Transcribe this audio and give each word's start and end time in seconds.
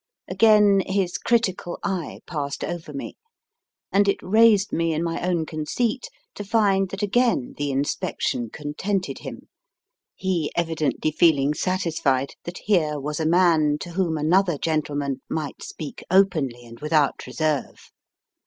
Again 0.27 0.81
his 0.87 1.19
critical 1.19 1.77
eye 1.83 2.21
passed 2.25 2.63
over 2.63 2.91
me, 2.91 3.17
and 3.91 4.07
it 4.07 4.17
raised 4.23 4.73
me 4.73 4.95
in 4.95 5.03
my 5.03 5.21
own 5.21 5.45
conceit 5.45 6.09
to 6.33 6.43
find 6.43 6.89
that 6.89 7.03
again 7.03 7.53
the 7.57 7.69
inspection 7.69 8.49
contented 8.49 9.19
him, 9.19 9.47
he 10.15 10.51
evidently 10.55 11.11
feeling 11.11 11.53
satisfied 11.53 12.33
that 12.45 12.61
here 12.65 12.99
was 12.99 13.19
a 13.19 13.27
man 13.29 13.77
to 13.81 13.91
whom 13.91 14.17
another 14.17 14.57
gentleman 14.57 15.21
might 15.29 15.61
speak 15.61 16.03
openly 16.09 16.65
and 16.65 16.79
without 16.79 17.27
reserve. 17.27 17.91